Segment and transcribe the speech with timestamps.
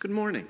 [0.00, 0.46] Good morning.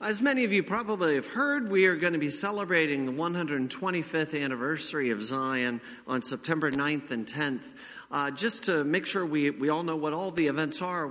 [0.00, 4.42] As many of you probably have heard, we are going to be celebrating the 125th
[4.42, 7.62] anniversary of Zion on September 9th and 10th.
[8.10, 11.08] Uh, just to make sure we, we all know what all the events are,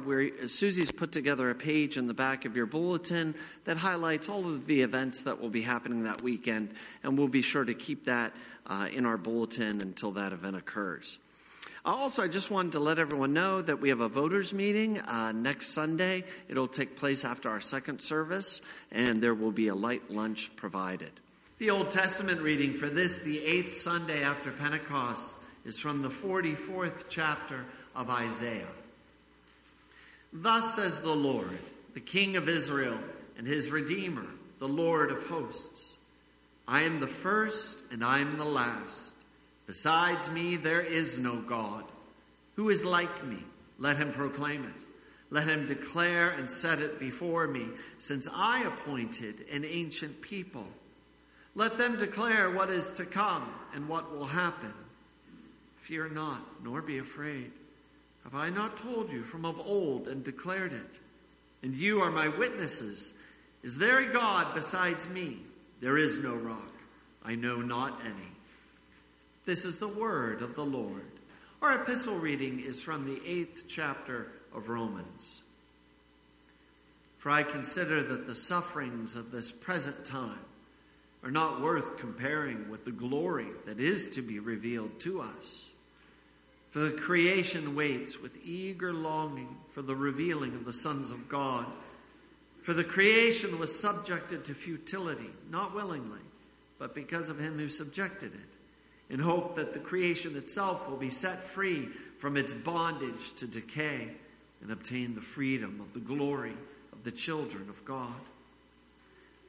[0.48, 4.66] Susie's put together a page in the back of your bulletin that highlights all of
[4.66, 8.34] the events that will be happening that weekend, and we'll be sure to keep that
[8.68, 11.20] uh, in our bulletin until that event occurs.
[11.86, 15.34] Also, I just wanted to let everyone know that we have a voters meeting uh,
[15.34, 16.24] next Sunday.
[16.48, 18.62] It'll take place after our second service,
[18.92, 21.12] and there will be a light lunch provided.
[21.58, 25.36] The Old Testament reading for this, the eighth Sunday after Pentecost,
[25.66, 28.68] is from the 44th chapter of Isaiah.
[30.32, 31.60] Thus says the Lord,
[31.94, 32.98] the King of Israel
[33.38, 34.26] and his Redeemer,
[34.60, 35.98] the Lord of hosts
[36.68, 39.13] I am the first and I am the last.
[39.66, 41.84] Besides me, there is no God.
[42.56, 43.40] Who is like me?
[43.78, 44.86] Let him proclaim it.
[45.30, 47.66] Let him declare and set it before me,
[47.98, 50.68] since I appointed an ancient people.
[51.56, 54.74] Let them declare what is to come and what will happen.
[55.78, 57.52] Fear not, nor be afraid.
[58.24, 61.00] Have I not told you from of old and declared it?
[61.62, 63.14] And you are my witnesses.
[63.64, 65.38] Is there a God besides me?
[65.82, 66.72] There is no rock.
[67.24, 68.33] I know not any.
[69.46, 71.04] This is the word of the Lord.
[71.62, 75.44] Our epistle reading is from the eighth chapter of Romans.
[77.18, 80.40] For I consider that the sufferings of this present time
[81.26, 85.72] are not worth comparing with the glory that is to be revealed to us.
[86.72, 91.66] For the creation waits with eager longing for the revealing of the sons of God.
[92.62, 96.22] For the creation was subjected to futility, not willingly,
[96.80, 98.53] but because of him who subjected it
[99.14, 101.86] in hope that the creation itself will be set free
[102.18, 104.10] from its bondage to decay
[104.64, 106.56] and obtain the freedom of the glory
[106.92, 108.20] of the children of God.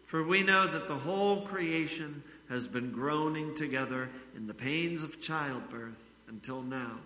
[0.05, 5.19] For we know that the whole creation has been groaning together in the pains of
[5.19, 6.99] childbirth until now.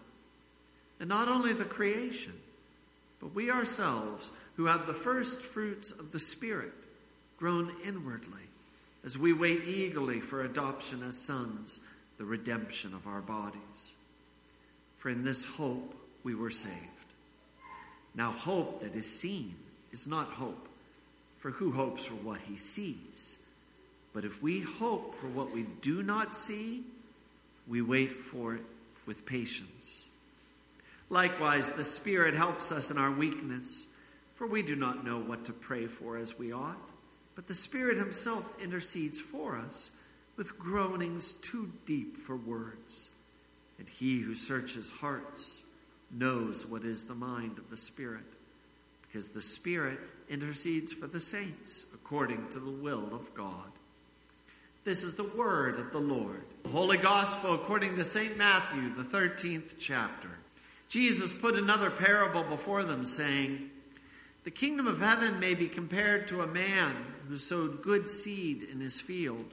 [0.99, 2.35] And not only the creation,
[3.21, 6.73] but we ourselves, who have the first fruits of the Spirit,
[7.39, 8.43] groan inwardly
[9.05, 11.79] as we wait eagerly for adoption as sons
[12.19, 13.95] the redemption of our bodies.
[14.99, 16.75] For in this hope we were saved.
[18.15, 19.55] Now, hope that is seen
[19.93, 20.69] is not hope,
[21.39, 23.39] for who hopes for what he sees?
[24.13, 26.83] But if we hope for what we do not see,
[27.69, 28.63] we wait for it
[29.07, 30.07] with patience.
[31.11, 33.87] Likewise, the Spirit helps us in our weakness,
[34.35, 36.77] for we do not know what to pray for as we ought,
[37.35, 39.91] but the Spirit Himself intercedes for us
[40.39, 43.11] with groanings too deep for words.
[43.79, 45.65] And he who searches hearts
[46.11, 48.25] knows what is the mind of the Spirit,
[49.03, 49.99] because the Spirit
[50.31, 53.71] intercedes for the saints according to the will of God.
[54.85, 56.45] This is the word of the Lord.
[56.63, 58.39] The Holy Gospel according to St.
[58.39, 60.31] Matthew, the 13th chapter.
[60.89, 63.71] Jesus put another parable before them, saying,
[64.45, 66.95] The kingdom of heaven may be compared to a man
[67.29, 69.53] who sowed good seed in his field.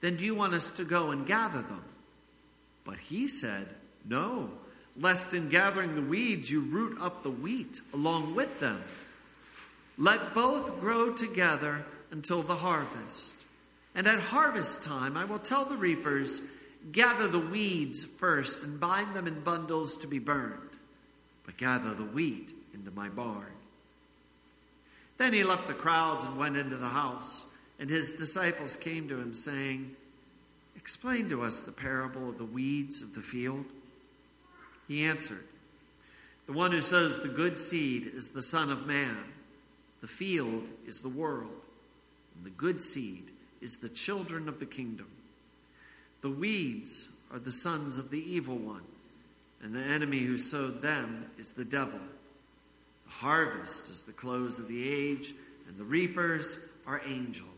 [0.00, 1.84] then do you want us to go and gather them?
[2.84, 3.66] But he said,
[4.04, 4.50] No,
[4.96, 8.82] lest in gathering the weeds you root up the wheat along with them.
[9.96, 13.44] Let both grow together until the harvest.
[13.94, 16.40] And at harvest time I will tell the reapers,
[16.92, 20.70] Gather the weeds first and bind them in bundles to be burned,
[21.44, 23.52] but gather the wheat into my barn.
[25.18, 27.46] Then he left the crowds and went into the house.
[27.78, 29.94] And his disciples came to him, saying,
[30.88, 33.66] Explain to us the parable of the weeds of the field.
[34.88, 35.44] He answered,
[36.46, 39.18] The one who sows the good seed is the Son of Man.
[40.00, 41.60] The field is the world,
[42.34, 43.24] and the good seed
[43.60, 45.08] is the children of the kingdom.
[46.22, 48.86] The weeds are the sons of the evil one,
[49.62, 52.00] and the enemy who sowed them is the devil.
[53.04, 55.34] The harvest is the close of the age,
[55.68, 57.57] and the reapers are angels.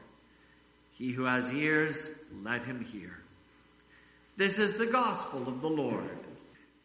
[0.91, 3.17] He who has ears, let him hear.
[4.37, 6.09] This is the gospel of the Lord.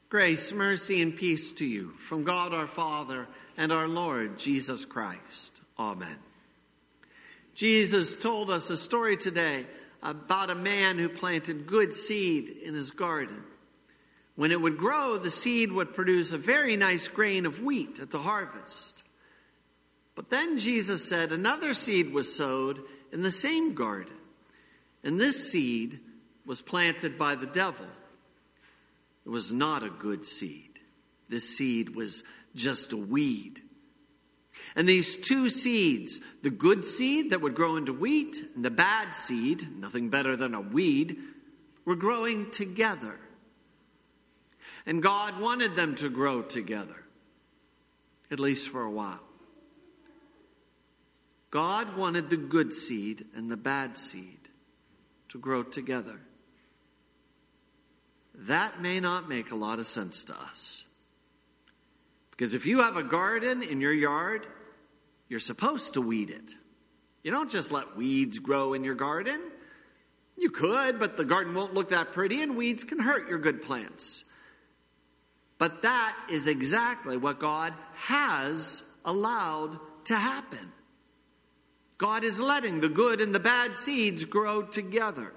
[0.08, 3.26] Grace, mercy, and peace to you from God our Father
[3.56, 5.60] and our Lord Jesus Christ.
[5.78, 6.16] Amen.
[7.54, 9.66] Jesus told us a story today
[10.02, 13.42] about a man who planted good seed in his garden.
[14.36, 18.10] When it would grow, the seed would produce a very nice grain of wheat at
[18.10, 19.02] the harvest.
[20.14, 22.82] But then Jesus said another seed was sowed
[23.12, 24.16] in the same garden,
[25.02, 26.00] and this seed
[26.44, 27.86] was planted by the devil.
[29.24, 30.78] It was not a good seed.
[31.28, 32.22] This seed was
[32.54, 33.60] just a weed.
[34.74, 39.14] And these two seeds, the good seed that would grow into wheat, and the bad
[39.14, 41.18] seed, nothing better than a weed,
[41.84, 43.18] were growing together.
[44.86, 47.04] And God wanted them to grow together,
[48.30, 49.25] at least for a while.
[51.56, 54.50] God wanted the good seed and the bad seed
[55.30, 56.20] to grow together.
[58.34, 60.84] That may not make a lot of sense to us.
[62.30, 64.46] Because if you have a garden in your yard,
[65.30, 66.52] you're supposed to weed it.
[67.22, 69.40] You don't just let weeds grow in your garden.
[70.36, 73.62] You could, but the garden won't look that pretty, and weeds can hurt your good
[73.62, 74.26] plants.
[75.56, 80.74] But that is exactly what God has allowed to happen.
[81.98, 85.32] God is letting the good and the bad seeds grow together.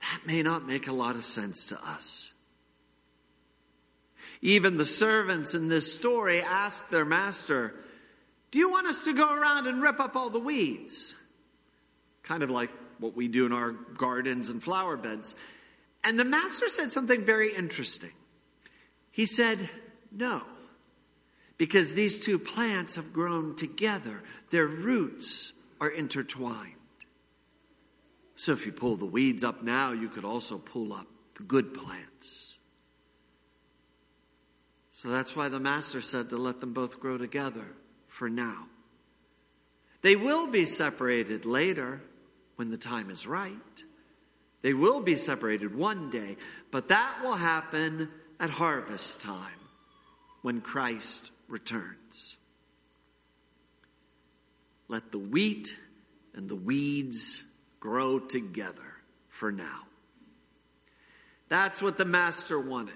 [0.00, 2.32] That may not make a lot of sense to us.
[4.42, 7.74] Even the servants in this story ask their master,
[8.50, 11.14] Do you want us to go around and rip up all the weeds?
[12.22, 15.36] Kind of like what we do in our gardens and flower beds.
[16.04, 18.10] And the master said something very interesting.
[19.12, 19.58] He said,
[20.10, 20.42] No,
[21.58, 26.74] because these two plants have grown together, their roots are intertwined.
[28.34, 31.06] So if you pull the weeds up now, you could also pull up
[31.36, 32.58] the good plants.
[34.90, 37.66] So that's why the master said to let them both grow together
[38.06, 38.66] for now.
[40.02, 42.00] They will be separated later
[42.56, 43.84] when the time is right.
[44.62, 46.36] They will be separated one day,
[46.70, 48.08] but that will happen
[48.38, 49.58] at harvest time
[50.42, 52.36] when Christ returns.
[54.88, 55.76] Let the wheat
[56.34, 57.44] and the weeds
[57.78, 58.96] grow together
[59.28, 59.82] for now.
[61.48, 62.94] That's what the Master wanted.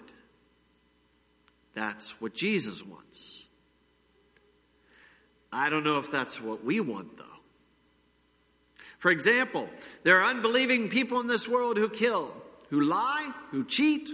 [1.75, 3.45] That's what Jesus wants.
[5.53, 7.25] I don't know if that's what we want, though.
[8.99, 9.69] For example,
[10.03, 12.33] there are unbelieving people in this world who kill,
[12.71, 14.11] who lie, who cheat,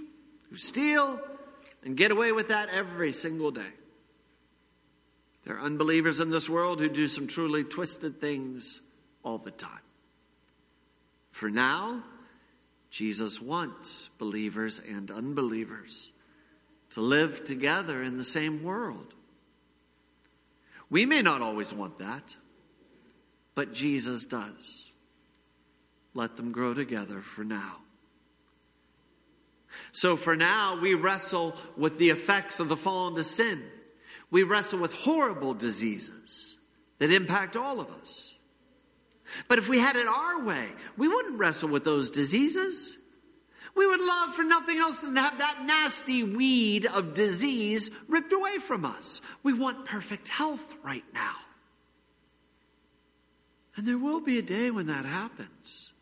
[0.50, 1.20] who steal
[1.84, 3.62] and get away with that every single day.
[5.44, 8.80] There are unbelievers in this world who do some truly twisted things
[9.24, 9.80] all the time.
[11.30, 12.02] For now,
[12.90, 16.12] Jesus wants believers and unbelievers
[16.90, 19.14] to live together in the same world.
[20.90, 22.36] We may not always want that,
[23.54, 24.92] but Jesus does.
[26.14, 27.78] Let them grow together for now.
[29.90, 33.62] So for now, we wrestle with the effects of the fall into sin.
[34.32, 36.56] We wrestle with horrible diseases
[36.98, 38.38] that impact all of us.
[39.46, 42.96] But if we had it our way, we wouldn't wrestle with those diseases.
[43.76, 48.32] We would love for nothing else than to have that nasty weed of disease ripped
[48.32, 49.20] away from us.
[49.42, 51.36] We want perfect health right now.
[53.76, 55.92] And there will be a day when that happens,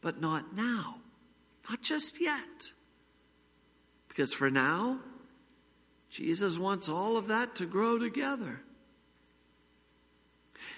[0.00, 0.96] but not now.
[1.70, 2.72] Not just yet.
[4.08, 5.00] Because for now,
[6.14, 8.60] Jesus wants all of that to grow together.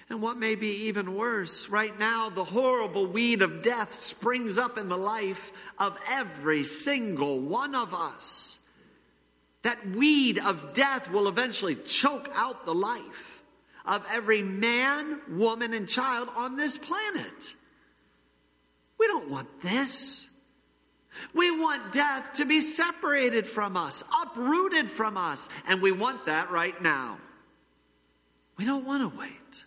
[0.09, 4.79] And what may be even worse, right now, the horrible weed of death springs up
[4.79, 8.57] in the life of every single one of us.
[9.61, 13.43] That weed of death will eventually choke out the life
[13.85, 17.53] of every man, woman, and child on this planet.
[18.97, 20.26] We don't want this.
[21.33, 26.51] We want death to be separated from us, uprooted from us, and we want that
[26.51, 27.17] right now.
[28.57, 29.65] We don't want to wait,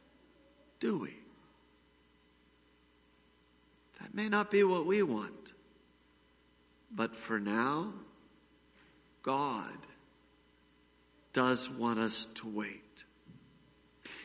[0.81, 1.15] do we?
[4.01, 5.53] That may not be what we want,
[6.91, 7.93] but for now,
[9.23, 9.77] God
[11.33, 13.05] does want us to wait.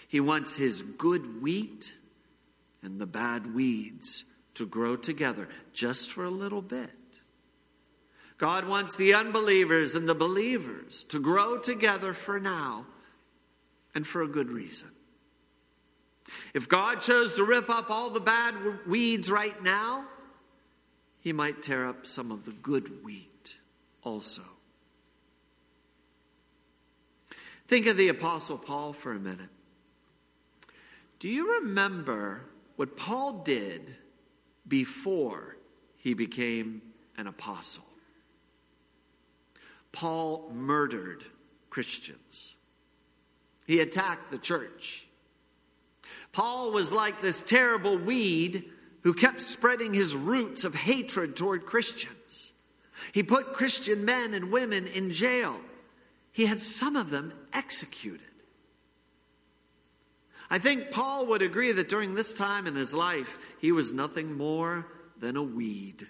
[0.08, 1.96] He wants his good wheat
[2.82, 4.24] and the bad weeds
[4.56, 6.90] to grow together just for a little bit.
[8.38, 12.86] God wants the unbelievers and the believers to grow together for now
[13.94, 14.90] and for a good reason.
[16.54, 20.06] If God chose to rip up all the bad weeds right now,
[21.20, 23.58] he might tear up some of the good wheat
[24.04, 24.44] also.
[27.68, 29.50] Think of the Apostle Paul for a minute.
[31.20, 32.44] Do you remember
[32.76, 33.96] what Paul did
[34.68, 35.58] before
[35.98, 36.82] he became
[37.18, 37.86] an apostle?
[39.96, 41.24] Paul murdered
[41.70, 42.58] Christians,
[43.66, 45.08] he attacked the church.
[46.34, 48.66] Paul was like this terrible weed
[49.04, 52.52] who kept spreading his roots of hatred toward Christians.
[53.14, 55.60] He put Christian men and women in jail.
[56.34, 58.22] He had some of them executed.
[60.50, 64.38] I think Paul would agree that during this time in his life, he was nothing
[64.38, 64.88] more
[65.18, 66.06] than a weed.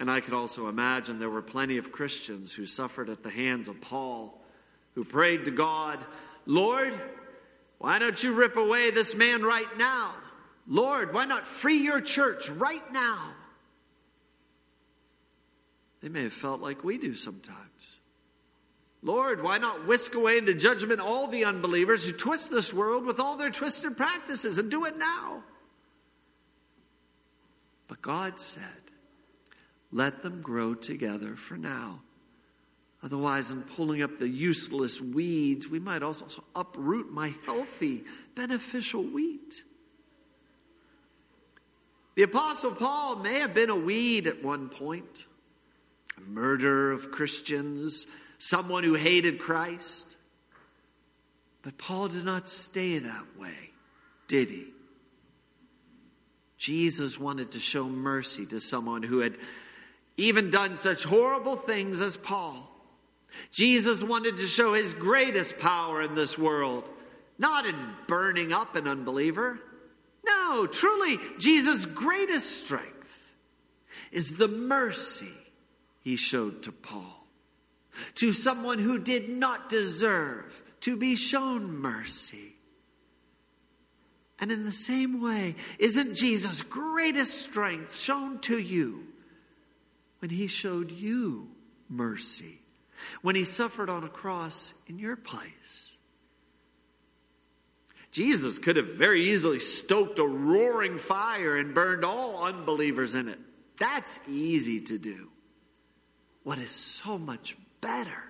[0.00, 3.68] And I could also imagine there were plenty of Christians who suffered at the hands
[3.68, 4.40] of Paul,
[4.94, 5.98] who prayed to God,
[6.46, 6.98] Lord,
[7.76, 10.14] why don't you rip away this man right now?
[10.66, 13.34] Lord, why not free your church right now?
[16.00, 17.98] They may have felt like we do sometimes.
[19.02, 23.20] Lord, why not whisk away into judgment all the unbelievers who twist this world with
[23.20, 25.42] all their twisted practices and do it now?
[27.86, 28.89] But God said,
[29.92, 32.00] let them grow together for now.
[33.02, 38.04] Otherwise, in pulling up the useless weeds, we might also uproot my healthy,
[38.34, 39.64] beneficial wheat.
[42.14, 45.26] The Apostle Paul may have been a weed at one point,
[46.18, 48.06] a murderer of Christians,
[48.36, 50.16] someone who hated Christ.
[51.62, 53.70] But Paul did not stay that way,
[54.28, 54.66] did he?
[56.58, 59.38] Jesus wanted to show mercy to someone who had
[60.20, 62.66] even done such horrible things as Paul.
[63.50, 66.88] Jesus wanted to show his greatest power in this world,
[67.38, 69.58] not in burning up an unbeliever.
[70.26, 73.34] No, truly, Jesus' greatest strength
[74.12, 75.32] is the mercy
[76.00, 77.26] he showed to Paul
[78.16, 82.54] to someone who did not deserve to be shown mercy.
[84.38, 89.06] And in the same way, isn't Jesus' greatest strength shown to you
[90.20, 91.48] when he showed you
[91.88, 92.60] mercy,
[93.22, 95.98] when he suffered on a cross in your place?
[98.10, 103.38] Jesus could have very easily stoked a roaring fire and burned all unbelievers in it.
[103.78, 105.28] That's easy to do.
[106.42, 108.24] What is so much better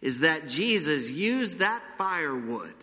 [0.00, 2.74] is that Jesus used that firewood,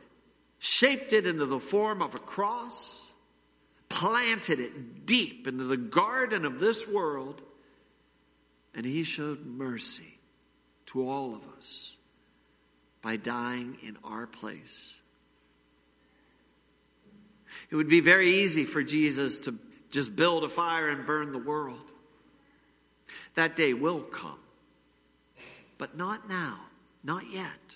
[0.59, 3.13] shaped it into the form of a cross,
[3.89, 7.41] planted it deep into the garden of this world,
[8.75, 10.19] and he showed mercy
[10.87, 11.97] to all of us
[13.01, 14.99] by dying in our place.
[17.69, 19.55] It would be very easy for Jesus to
[19.91, 21.93] just build a fire and burn the world.
[23.35, 24.39] That day will come
[25.77, 26.57] but not now,
[27.03, 27.75] not yet.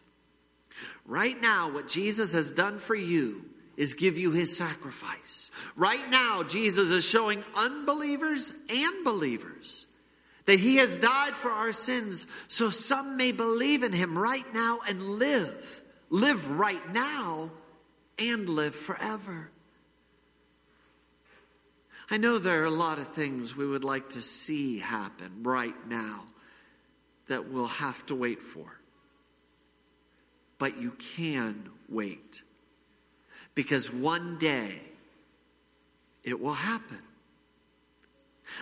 [1.06, 3.46] Right now, what Jesus has done for you
[3.78, 5.52] is give you his sacrifice.
[5.76, 9.88] Right now, Jesus is showing unbelievers and believers
[10.50, 14.80] that he has died for our sins so some may believe in him right now
[14.90, 15.84] and live.
[16.10, 17.52] Live right now
[18.18, 19.52] and live forever.
[22.10, 25.76] I know there are a lot of things we would like to see happen right
[25.88, 26.24] now
[27.28, 28.80] that we'll have to wait for.
[30.58, 32.42] But you can wait.
[33.54, 34.82] Because one day
[36.24, 37.04] it will happen.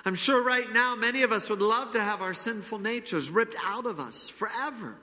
[0.06, 3.56] I'm sure right now many of us would love to have our sinful natures ripped
[3.64, 4.96] out of us forever.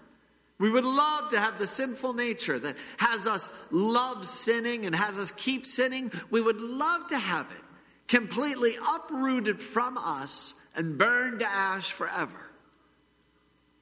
[0.59, 5.19] We would love to have the sinful nature that has us love sinning and has
[5.19, 6.13] us keep sinning.
[6.31, 7.65] We would love to have it
[8.07, 12.51] completely uprooted from us and burned to ash forever.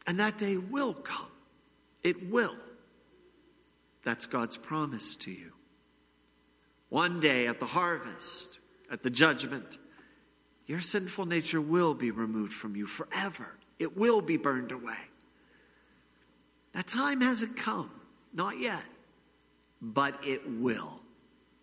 [0.07, 1.27] And that day will come.
[2.03, 2.57] It will.
[4.05, 5.53] That's God's promise to you.
[6.89, 9.79] One day at the harvest, at the judgment,
[10.67, 13.57] your sinful nature will be removed from you forever.
[13.79, 14.99] It will be burned away.
[16.73, 17.91] That time hasn't come,
[18.33, 18.85] not yet,
[19.81, 21.01] but it will,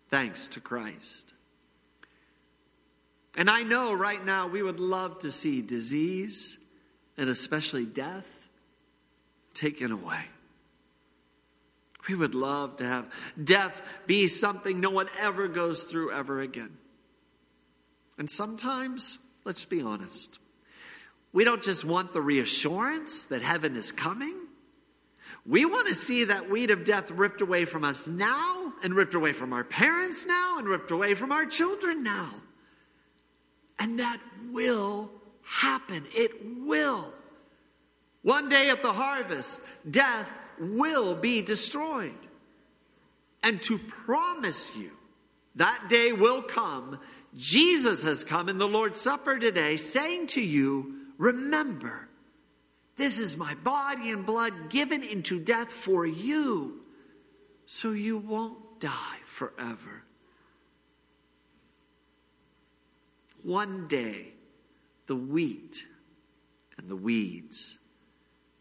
[0.08, 1.32] thanks to Christ.
[3.36, 6.58] And I know right now we would love to see disease
[7.16, 8.48] and especially death,
[9.54, 10.24] taken away.
[12.08, 16.76] We would love to have death be something no one ever goes through ever again.
[18.20, 20.40] And sometimes, let's be honest,
[21.32, 24.36] we don't just want the reassurance that heaven is coming.
[25.46, 29.14] We want to see that weed of death ripped away from us now, and ripped
[29.14, 32.28] away from our parents now, and ripped away from our children now.
[33.78, 34.18] And that
[34.52, 35.10] will
[35.42, 36.04] happen.
[36.12, 37.14] It will.
[38.20, 42.12] One day at the harvest, death will be destroyed.
[43.42, 44.90] And to promise you
[45.56, 47.00] that day will come,
[47.36, 52.08] Jesus has come in the Lord's Supper today saying to you, Remember,
[52.96, 56.80] this is my body and blood given into death for you,
[57.66, 60.02] so you won't die forever.
[63.42, 64.32] One day,
[65.06, 65.86] the wheat
[66.78, 67.78] and the weeds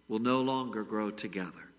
[0.07, 1.71] will no longer grow together.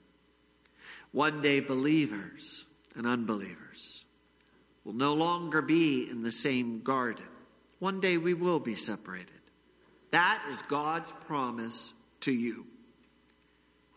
[1.13, 4.00] One day, believers and unbelievers
[4.85, 7.27] will no longer be in the same garden.
[7.79, 9.29] One day, we will be separated.
[10.11, 12.67] That is God's promise to you.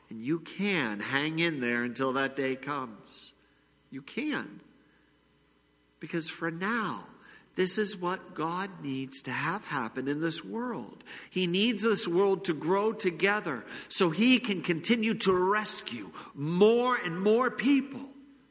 [0.09, 3.33] And you can hang in there until that day comes.
[3.89, 4.59] You can.
[5.99, 7.05] Because for now,
[7.55, 11.03] this is what God needs to have happen in this world.
[11.29, 17.19] He needs this world to grow together so He can continue to rescue more and
[17.19, 18.01] more people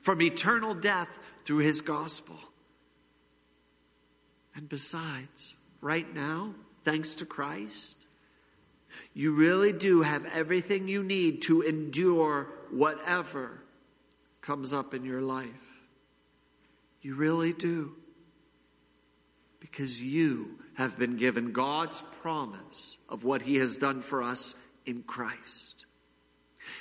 [0.01, 2.37] from eternal death through His gospel.
[4.55, 8.07] And besides, right now, thanks to Christ,
[9.15, 13.63] you really do have everything you need to endure whatever
[14.41, 15.49] comes up in your life.
[17.01, 17.95] You really do
[19.61, 24.55] because you have been given God's promise of what He has done for us
[24.87, 25.87] in Christ.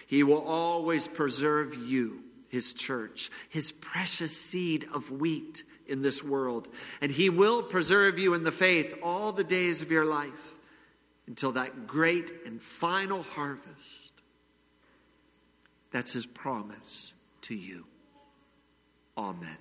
[0.08, 6.68] He will always preserve you, His church, His precious seed of wheat in this world.
[7.00, 10.54] And He will preserve you in the faith all the days of your life
[11.28, 14.12] until that great and final harvest.
[15.92, 17.86] That's His promise to you.
[19.18, 19.58] Amen.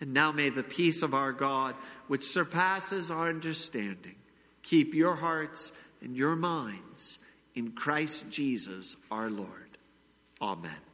[0.00, 1.74] And now may the peace of our God,
[2.06, 4.14] which surpasses our understanding,
[4.62, 7.18] keep your hearts and your minds
[7.56, 9.78] in Christ Jesus our Lord.
[10.40, 10.85] Amen.